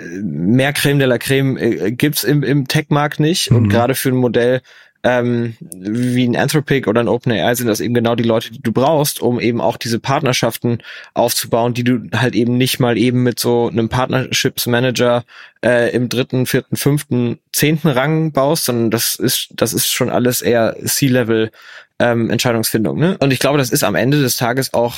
[0.00, 3.50] mehr Creme de la Creme äh, gibt's im, im Tech-Markt nicht.
[3.50, 3.56] Mhm.
[3.56, 4.62] Und gerade für ein Modell,
[5.04, 8.72] ähm, wie ein Anthropic oder ein OpenAI sind das eben genau die Leute, die du
[8.72, 10.78] brauchst, um eben auch diese Partnerschaften
[11.14, 15.24] aufzubauen, die du halt eben nicht mal eben mit so einem Partnerships Manager
[15.64, 20.42] äh, im dritten, vierten, fünften, zehnten Rang baust, sondern das ist, das ist schon alles
[20.42, 21.52] eher C-Level
[22.00, 22.98] ähm, Entscheidungsfindung.
[22.98, 23.16] Ne?
[23.18, 24.96] Und ich glaube, das ist am Ende des Tages auch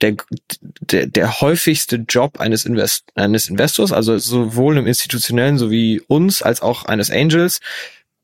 [0.00, 0.16] der,
[0.80, 6.62] der, der häufigste Job eines, Invest eines Investors, also sowohl im institutionellen sowie uns als
[6.62, 7.60] auch eines Angels,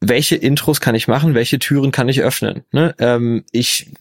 [0.00, 2.64] welche Intros kann ich machen, welche Türen kann ich öffnen.
[2.72, 2.94] Ne?
[2.98, 3.92] Ähm, ich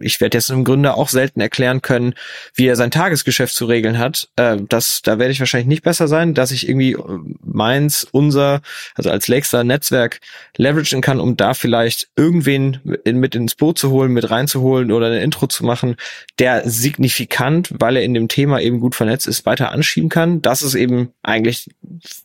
[0.00, 2.14] ich werde jetzt einem Gründer auch selten erklären können,
[2.54, 4.28] wie er sein Tagesgeschäft zu regeln hat.
[4.36, 8.62] Äh, das, da werde ich wahrscheinlich nicht besser sein, dass ich irgendwie äh, meins, unser,
[8.94, 10.20] also als Lakestar Netzwerk
[10.56, 15.06] leveragen kann, um da vielleicht irgendwen in, mit ins Boot zu holen, mit reinzuholen oder
[15.06, 15.96] eine Intro zu machen,
[16.38, 20.42] der signifikant, weil er in dem Thema eben gut vernetzt ist, weiter anschieben kann.
[20.42, 21.70] Das ist eben eigentlich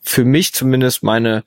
[0.02, 1.44] für mich zumindest meine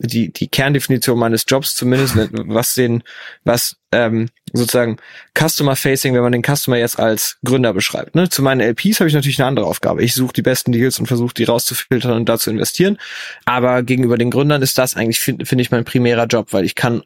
[0.00, 3.02] die, die Kerndefinition meines Jobs zumindest, was den,
[3.44, 4.96] was ähm, sozusagen
[5.38, 8.14] Customer Facing, wenn man den Customer jetzt als Gründer beschreibt.
[8.14, 8.28] Ne?
[8.28, 10.02] Zu meinen LPs habe ich natürlich eine andere Aufgabe.
[10.02, 12.98] Ich suche die besten Deals und versuche die rauszufiltern und da zu investieren.
[13.44, 16.74] Aber gegenüber den Gründern ist das eigentlich, finde find ich, mein primärer Job, weil ich
[16.74, 17.02] kann,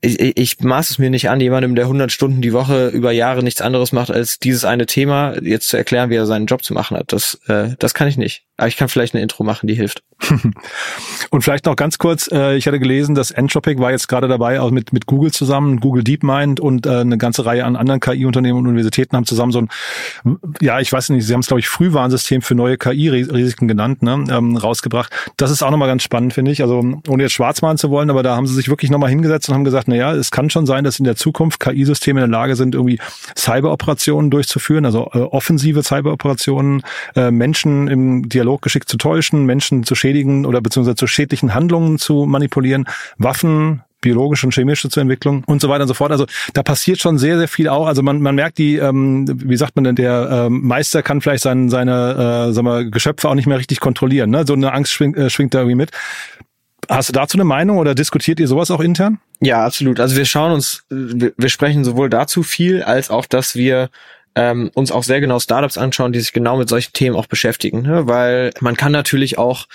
[0.00, 3.42] ich, ich maß es mir nicht an, jemandem, der 100 Stunden die Woche über Jahre
[3.42, 6.74] nichts anderes macht, als dieses eine Thema jetzt zu erklären, wie er seinen Job zu
[6.74, 7.12] machen hat.
[7.12, 8.44] Das, äh, das kann ich nicht.
[8.56, 10.02] Aber ich kann vielleicht eine Intro machen, die hilft.
[11.30, 14.60] und vielleicht noch ganz kurz, äh, ich hatte gelesen, dass Entropic war jetzt gerade dabei,
[14.60, 18.58] auch mit, mit Google zusammen, Google DeepMind und äh, eine ganze Reihe an anderen KI-Unternehmen
[18.58, 19.68] und Universitäten haben zusammen so ein,
[20.60, 24.24] ja, ich weiß nicht, sie haben es, glaube ich, Frühwarnsystem für neue KI-Risiken genannt, ne,
[24.30, 25.12] ähm, rausgebracht.
[25.36, 26.62] Das ist auch nochmal ganz spannend, finde ich.
[26.62, 29.48] Also ohne jetzt schwarz malen zu wollen, aber da haben sie sich wirklich nochmal hingesetzt
[29.48, 32.30] und haben gesagt, na ja, es kann schon sein, dass in der Zukunft KI-Systeme in
[32.30, 32.98] der Lage sind, irgendwie
[33.36, 36.82] Cyberoperationen durchzuführen, also äh, offensive Cyberoperationen,
[37.14, 41.98] äh, Menschen im Dialog geschickt zu täuschen, Menschen zu schädigen oder beziehungsweise zu schädlichen Handlungen
[41.98, 42.86] zu manipulieren,
[43.18, 46.12] Waffen, biologische und chemische zur Entwicklung und so weiter und so fort.
[46.12, 47.88] Also da passiert schon sehr, sehr viel auch.
[47.88, 51.42] Also man, man merkt die, ähm, wie sagt man denn, der ähm, Meister kann vielleicht
[51.42, 54.30] sein, seine äh, sagen wir, Geschöpfe auch nicht mehr richtig kontrollieren.
[54.30, 54.44] Ne?
[54.46, 55.90] So eine Angst schwingt, äh, schwingt da irgendwie mit.
[56.88, 59.18] Hast du dazu eine Meinung oder diskutiert ihr sowas auch intern?
[59.40, 59.98] Ja, absolut.
[59.98, 63.90] Also wir schauen uns, wir, wir sprechen sowohl dazu viel, als auch, dass wir
[64.36, 67.82] ähm, uns auch sehr genau Startups anschauen, die sich genau mit solchen Themen auch beschäftigen.
[67.82, 68.06] Ne?
[68.06, 69.66] Weil man kann natürlich auch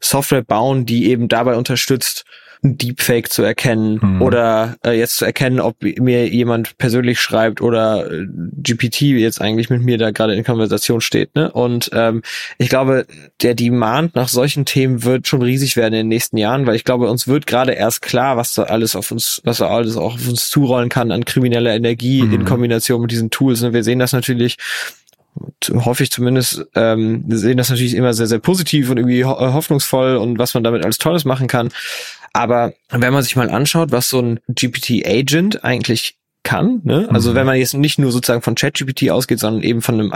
[0.00, 2.24] Software bauen, die eben dabei unterstützt,
[2.64, 4.22] Deepfake zu erkennen mhm.
[4.22, 9.68] oder äh, jetzt zu erkennen, ob mir jemand persönlich schreibt oder äh, GPT jetzt eigentlich
[9.68, 11.34] mit mir da gerade in Konversation steht.
[11.34, 11.52] Ne?
[11.52, 12.22] Und ähm,
[12.56, 13.06] ich glaube,
[13.42, 16.84] der Demand nach solchen Themen wird schon riesig werden in den nächsten Jahren, weil ich
[16.84, 20.14] glaube, uns wird gerade erst klar, was da alles auf uns, was da alles auch
[20.14, 22.32] auf uns zurollen kann an krimineller Energie mhm.
[22.32, 23.62] in Kombination mit diesen Tools.
[23.62, 24.56] Und wir sehen das natürlich
[25.72, 30.16] hoffe ich zumindest, ähm, wir sehen das natürlich immer sehr, sehr positiv und irgendwie hoffnungsvoll
[30.16, 31.70] und was man damit alles Tolles machen kann.
[32.34, 36.82] Aber wenn man sich mal anschaut, was so ein GPT-Agent eigentlich kann.
[36.84, 37.08] Ne?
[37.10, 37.34] Also mhm.
[37.36, 40.12] wenn man jetzt nicht nur sozusagen von ChatGPT ausgeht, sondern eben von einem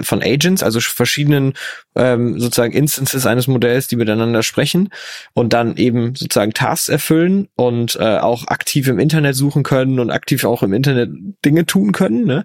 [0.00, 1.54] von Agents, also verschiedenen
[1.94, 4.88] ähm, sozusagen Instances eines Modells, die miteinander sprechen
[5.34, 10.10] und dann eben sozusagen Tasks erfüllen und äh, auch aktiv im Internet suchen können und
[10.10, 11.10] aktiv auch im Internet
[11.44, 12.24] Dinge tun können.
[12.24, 12.44] Ne?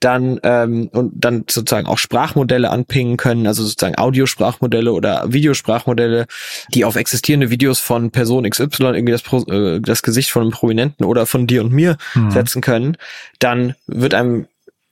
[0.00, 6.26] Dann ähm, und dann sozusagen auch Sprachmodelle anpingen können, also sozusagen Audiosprachmodelle oder Videosprachmodelle,
[6.74, 11.06] die auf existierende Videos von Person XY irgendwie das, äh, das Gesicht von einem Prominenten
[11.06, 12.30] oder von dir und mir mhm.
[12.30, 12.96] setzen können,
[13.38, 14.46] dann wird einem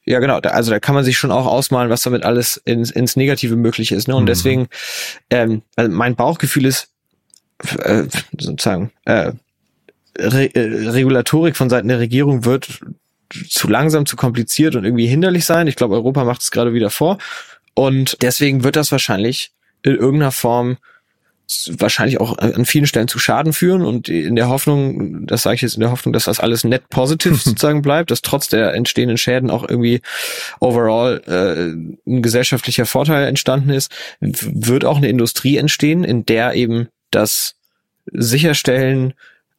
[0.07, 0.39] ja, genau.
[0.39, 3.91] Also da kann man sich schon auch ausmalen, was damit alles ins, ins Negative möglich
[3.91, 4.07] ist.
[4.07, 4.15] Ne?
[4.15, 4.27] Und mhm.
[4.27, 4.69] deswegen,
[5.31, 6.89] ähm, also mein Bauchgefühl ist
[7.79, 8.05] äh,
[8.39, 9.33] sozusagen äh,
[10.19, 12.81] Re äh, Regulatorik von Seiten der Regierung wird
[13.49, 15.67] zu langsam, zu kompliziert und irgendwie hinderlich sein.
[15.67, 17.19] Ich glaube, Europa macht es gerade wieder vor.
[17.75, 20.79] Und deswegen wird das wahrscheinlich in irgendeiner Form
[21.69, 25.63] wahrscheinlich auch an vielen Stellen zu Schaden führen und in der Hoffnung, das sage ich
[25.63, 29.19] jetzt in der Hoffnung, dass das alles net positiv sozusagen bleibt, dass trotz der entstehenden
[29.19, 30.01] Schäden auch irgendwie
[30.61, 36.89] overall äh, ein gesellschaftlicher Vorteil entstanden ist, wird auch eine Industrie entstehen, in der eben
[37.11, 37.57] das
[38.07, 39.15] Sicherstellen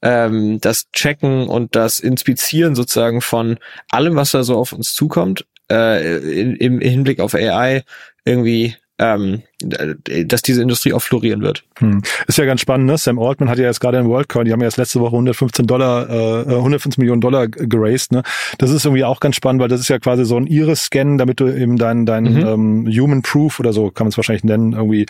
[0.06, 3.58] ähm, das Checken und das Inspizieren sozusagen von
[3.90, 7.84] allem, was da so auf uns zukommt, äh, in, im Hinblick auf AI
[8.24, 11.64] irgendwie ähm, dass diese Industrie auch florieren wird.
[11.80, 12.02] Hm.
[12.28, 12.98] Ist ja ganz spannend, ne?
[12.98, 15.66] Sam Altman hat ja jetzt gerade in WorldCoin, die haben ja jetzt letzte Woche 115
[15.66, 18.24] Dollar, äh, 115 Millionen Dollar geraced, ne?
[18.58, 21.40] Das ist irgendwie auch ganz spannend, weil das ist ja quasi so ein Iris-Scan, damit
[21.40, 22.86] du eben dein, dein mhm.
[22.86, 25.06] ähm, Human Proof oder so kann man es wahrscheinlich nennen, irgendwie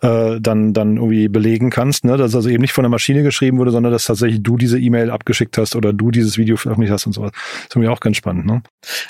[0.00, 2.16] äh, dann, dann irgendwie belegen kannst, ne?
[2.16, 5.10] Dass also eben nicht von der Maschine geschrieben wurde, sondern dass tatsächlich du diese E-Mail
[5.10, 7.32] abgeschickt hast oder du dieses Video veröffentlicht hast und sowas.
[7.32, 8.62] Das ist irgendwie auch ganz spannend, ne?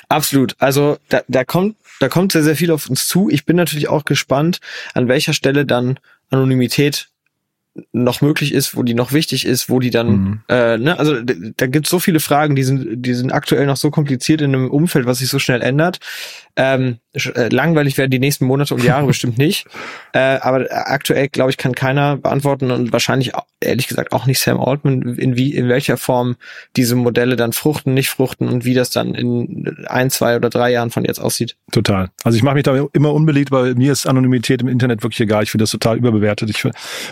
[0.09, 0.55] Absolut.
[0.59, 3.29] Also da, da kommt da kommt sehr, sehr viel auf uns zu.
[3.29, 4.59] Ich bin natürlich auch gespannt,
[4.93, 5.99] an welcher Stelle dann
[6.29, 7.09] Anonymität
[7.91, 10.41] noch möglich ist, wo die noch wichtig ist, wo die dann, mhm.
[10.47, 13.77] äh, ne, also da gibt es so viele Fragen, die sind, die sind aktuell noch
[13.77, 15.99] so kompliziert in einem Umfeld, was sich so schnell ändert.
[16.55, 19.65] Ähm, äh, langweilig werden die nächsten Monate und Jahre bestimmt nicht.
[20.13, 24.59] Äh, aber aktuell, glaube ich, kann keiner beantworten und wahrscheinlich ehrlich gesagt auch nicht Sam
[24.59, 26.35] Altman, in wie, in welcher Form
[26.75, 30.71] diese Modelle dann fruchten, nicht fruchten und wie das dann in ein, zwei oder drei
[30.71, 31.55] Jahren von jetzt aussieht.
[31.71, 32.09] Total.
[32.23, 35.43] Also ich mache mich da immer unbeliebt, weil mir ist Anonymität im Internet wirklich egal.
[35.43, 36.49] Ich finde das total überbewertet.
[36.49, 36.63] Ich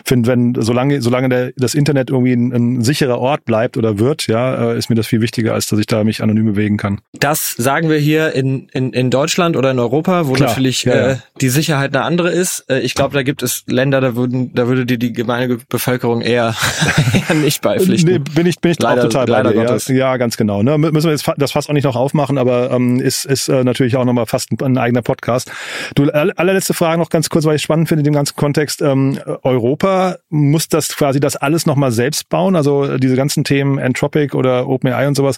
[0.05, 4.27] finde, wenn solange solange der, das Internet irgendwie ein, ein sicherer Ort bleibt oder wird,
[4.27, 6.99] ja, äh, ist mir das viel wichtiger, als dass ich da mich anonym bewegen kann.
[7.13, 10.95] Das sagen wir hier in in, in Deutschland oder in Europa, wo Klar, natürlich ja,
[10.95, 11.11] ja.
[11.11, 12.65] Äh, die Sicherheit eine andere ist.
[12.69, 16.21] Äh, ich glaube, da gibt es Länder, da würden, da würde dir die gemeine Bevölkerung
[16.21, 16.55] eher,
[17.29, 18.11] eher nicht beipflichten.
[18.11, 19.77] Nee, bin ich, bin ich leider, auch total leider bei dir.
[19.87, 20.63] Ja, ja, ganz genau.
[20.63, 20.77] Ne?
[20.77, 23.95] Müssen wir jetzt das fast auch nicht noch aufmachen, aber ähm, ist, ist äh, natürlich
[23.97, 25.51] auch nochmal fast ein, ein eigener Podcast.
[25.95, 28.81] Du, allerletzte Frage noch ganz kurz, weil ich spannend finde in dem ganzen Kontext.
[28.81, 33.79] Ähm, Europa muss das quasi das alles nochmal selbst bauen, also äh, diese ganzen Themen
[33.79, 35.37] Anthropic oder OpenAI und sowas.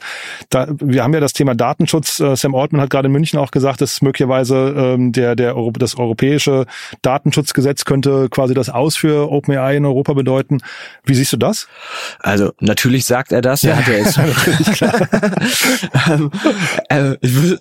[0.50, 2.20] Da, wir haben ja das Thema Datenschutz.
[2.20, 5.98] Äh, Sam Altman hat gerade in München auch gesagt, dass möglicherweise ähm, der, der das
[5.98, 6.66] europäische
[7.02, 10.60] Datenschutzgesetz könnte quasi das Aus für OpenAI in Europa bedeuten.
[11.04, 11.68] Wie siehst du das?
[12.20, 13.62] Also natürlich sagt er das.
[13.62, 14.18] Ja, hat er jetzt.
[16.10, 16.32] ähm,
[16.90, 17.60] äh, will,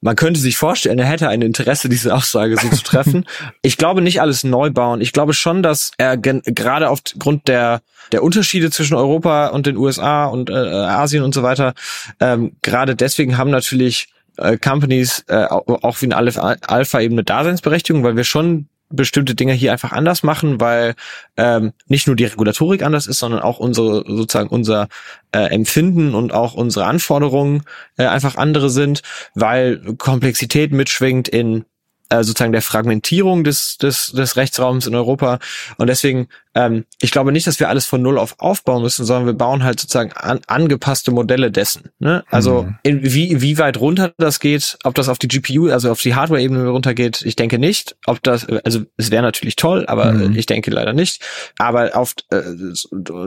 [0.00, 3.26] man könnte sich vorstellen, er hätte ein Interesse, diese Aussage so zu treffen.
[3.62, 5.00] ich glaube nicht alles neu bauen.
[5.00, 10.24] Ich glaube schon, dass er gerade aufgrund der der Unterschiede zwischen Europa und den USA
[10.24, 11.74] und äh, Asien und so weiter,
[12.18, 18.66] ähm, gerade deswegen haben natürlich äh, Companies äh, auch wie eine Daseinsberechtigung, weil wir schon
[18.90, 20.94] bestimmte Dinge hier einfach anders machen, weil
[21.36, 24.88] ähm, nicht nur die Regulatorik anders ist, sondern auch unsere sozusagen unser
[25.32, 27.62] äh, Empfinden und auch unsere Anforderungen
[27.96, 29.02] äh, einfach andere sind,
[29.34, 31.64] weil Komplexität mitschwingt in
[32.08, 35.38] äh, sozusagen der Fragmentierung des, des, des Rechtsraums in Europa.
[35.78, 39.26] Und deswegen ähm, ich glaube nicht, dass wir alles von null auf aufbauen müssen, sondern
[39.26, 41.90] wir bauen halt sozusagen an, angepasste Modelle dessen.
[41.98, 42.24] Ne?
[42.30, 42.76] Also mhm.
[42.82, 46.14] in, wie, wie weit runter das geht, ob das auf die GPU, also auf die
[46.14, 47.96] Hardware-Ebene runtergeht, ich denke nicht.
[48.06, 50.36] Ob das, also es wäre natürlich toll, aber mhm.
[50.36, 51.22] ich denke leider nicht.
[51.58, 52.42] Aber auf, äh,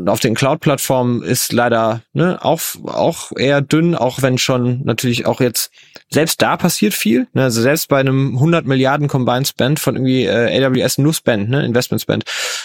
[0.05, 5.39] auf den Cloud-Plattformen ist leider ne, auch, auch eher dünn, auch wenn schon natürlich auch
[5.39, 5.71] jetzt
[6.09, 7.27] selbst da passiert viel.
[7.33, 7.43] Ne?
[7.43, 11.65] Also selbst bei einem 100 Milliarden Combined Spend von irgendwie äh, AWS nur Spend, ne?
[11.65, 12.23] Investment Spend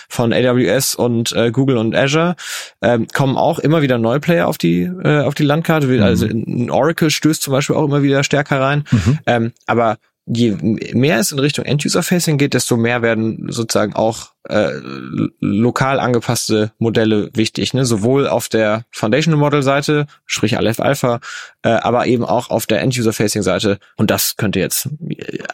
[0.09, 0.48] von AWS
[0.95, 2.37] und äh, Google und Azure
[2.83, 5.87] ähm, kommen auch immer wieder neue Player auf die äh, auf die Landkarte.
[5.87, 6.03] Mhm.
[6.03, 8.85] Also ein Oracle stößt zum Beispiel auch immer wieder stärker rein.
[8.91, 9.19] Mhm.
[9.27, 10.57] Ähm, aber je
[10.93, 14.73] mehr es in Richtung End-User-Facing geht, desto mehr werden sozusagen auch äh,
[15.41, 17.85] lokal angepasste Modelle wichtig, ne?
[17.85, 21.21] sowohl auf der Foundational Model Seite, sprich Aleph Alpha,
[21.63, 23.79] äh, aber eben auch auf der End-User-Facing Seite.
[23.97, 24.89] Und das könnte jetzt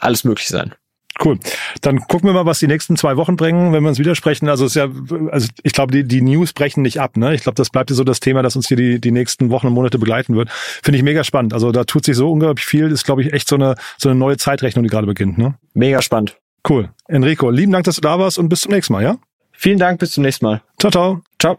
[0.01, 0.75] alles möglich sein.
[1.22, 1.38] Cool.
[1.81, 4.48] Dann gucken wir mal, was die nächsten zwei Wochen bringen, wenn wir uns widersprechen.
[4.48, 4.88] Also ist ja,
[5.31, 7.16] also ich glaube, die, die News brechen nicht ab.
[7.16, 7.35] Ne?
[7.35, 9.68] Ich glaube, das bleibt ja so das Thema, das uns hier die, die nächsten Wochen
[9.68, 10.50] und Monate begleiten wird.
[10.50, 11.55] Finde ich mega spannend.
[11.55, 12.90] Also da tut sich so unglaublich viel.
[12.90, 15.38] Ist, glaube ich, echt so eine, so eine neue Zeitrechnung, die gerade beginnt.
[15.38, 15.55] Ne?
[15.72, 16.37] Mega spannend.
[16.68, 16.90] Cool.
[17.09, 19.16] Enrico, lieben Dank, dass du da warst und bis zum nächsten Mal, ja?
[19.53, 20.62] Vielen Dank, bis zum nächsten Mal.
[20.79, 21.22] Ciao, ciao.
[21.38, 21.59] Ciao.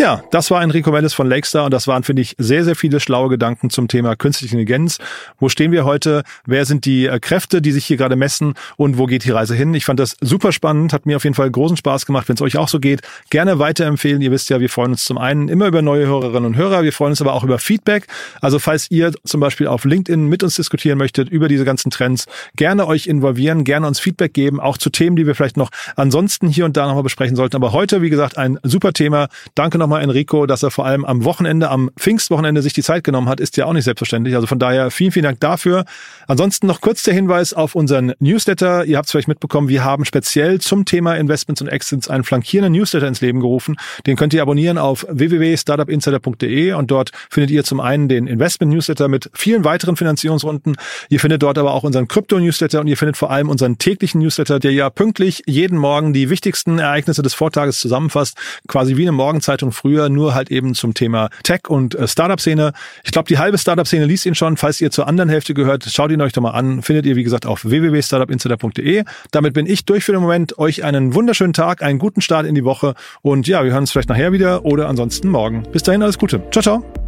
[0.00, 3.00] Ja, das war Enrico Mellis von Lakestar und das waren, finde ich, sehr, sehr viele
[3.00, 4.98] schlaue Gedanken zum Thema künstliche Intelligenz.
[5.40, 6.22] Wo stehen wir heute?
[6.46, 9.56] Wer sind die äh, Kräfte, die sich hier gerade messen und wo geht die Reise
[9.56, 9.74] hin?
[9.74, 12.28] Ich fand das super spannend, hat mir auf jeden Fall großen Spaß gemacht.
[12.28, 14.22] Wenn es euch auch so geht, gerne weiterempfehlen.
[14.22, 16.92] Ihr wisst ja, wir freuen uns zum einen immer über neue Hörerinnen und Hörer, wir
[16.92, 18.06] freuen uns aber auch über Feedback.
[18.40, 22.26] Also falls ihr zum Beispiel auf LinkedIn mit uns diskutieren möchtet über diese ganzen Trends,
[22.54, 26.46] gerne euch involvieren, gerne uns Feedback geben, auch zu Themen, die wir vielleicht noch ansonsten
[26.46, 27.56] hier und da nochmal besprechen sollten.
[27.56, 29.26] Aber heute, wie gesagt, ein super Thema.
[29.56, 33.04] Danke noch nochmal Enrico, dass er vor allem am Wochenende, am Pfingstwochenende sich die Zeit
[33.04, 34.34] genommen hat, ist ja auch nicht selbstverständlich.
[34.34, 35.86] Also von daher vielen, vielen Dank dafür.
[36.26, 38.84] Ansonsten noch kurz der Hinweis auf unseren Newsletter.
[38.84, 42.74] Ihr habt es vielleicht mitbekommen, wir haben speziell zum Thema Investments und Exits einen flankierenden
[42.74, 43.76] Newsletter ins Leben gerufen.
[44.06, 49.30] Den könnt ihr abonnieren auf www.startupinsider.de und dort findet ihr zum einen den Investment-Newsletter mit
[49.32, 50.76] vielen weiteren Finanzierungsrunden.
[51.08, 54.58] Ihr findet dort aber auch unseren Krypto-Newsletter und ihr findet vor allem unseren täglichen Newsletter,
[54.58, 59.72] der ja pünktlich jeden Morgen die wichtigsten Ereignisse des Vortages zusammenfasst, quasi wie eine Morgenzeitung
[59.78, 62.72] früher, nur halt eben zum Thema Tech und äh, Startup-Szene.
[63.04, 64.56] Ich glaube, die halbe Startup-Szene liest ihn schon.
[64.56, 66.82] Falls ihr zur anderen Hälfte gehört, schaut ihn euch doch mal an.
[66.82, 69.04] Findet ihr, wie gesagt, auf www.startupinsider.de.
[69.30, 70.58] Damit bin ich durch für den Moment.
[70.58, 73.92] Euch einen wunderschönen Tag, einen guten Start in die Woche und ja, wir hören uns
[73.92, 75.64] vielleicht nachher wieder oder ansonsten morgen.
[75.72, 76.42] Bis dahin alles Gute.
[76.50, 77.07] Ciao, ciao.